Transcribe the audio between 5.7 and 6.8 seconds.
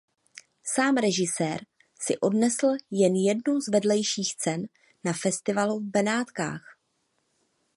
v Benátkách.